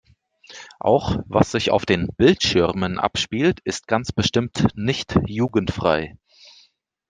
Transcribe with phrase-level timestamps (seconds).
[0.79, 6.17] Auch was sich auf den Bildschirmen abspielt ist ganz bestimmt nicht jugendfrei.